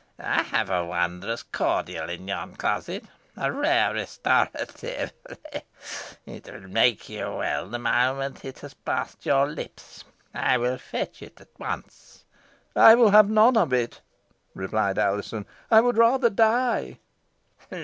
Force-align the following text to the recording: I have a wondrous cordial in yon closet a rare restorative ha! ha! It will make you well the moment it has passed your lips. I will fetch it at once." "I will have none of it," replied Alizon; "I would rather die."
I 0.17 0.41
have 0.41 0.71
a 0.71 0.83
wondrous 0.83 1.43
cordial 1.43 2.09
in 2.09 2.27
yon 2.27 2.55
closet 2.55 3.05
a 3.37 3.51
rare 3.51 3.93
restorative 3.93 5.13
ha! 5.29 5.35
ha! 5.53 5.61
It 6.25 6.51
will 6.51 6.67
make 6.67 7.07
you 7.07 7.25
well 7.29 7.69
the 7.69 7.77
moment 7.77 8.43
it 8.43 8.57
has 8.61 8.73
passed 8.73 9.27
your 9.27 9.45
lips. 9.47 10.03
I 10.33 10.57
will 10.57 10.79
fetch 10.79 11.21
it 11.21 11.39
at 11.39 11.49
once." 11.59 12.23
"I 12.75 12.95
will 12.95 13.11
have 13.11 13.29
none 13.29 13.55
of 13.55 13.73
it," 13.73 14.01
replied 14.55 14.97
Alizon; 14.97 15.45
"I 15.69 15.81
would 15.81 15.97
rather 15.97 16.31
die." 16.31 16.97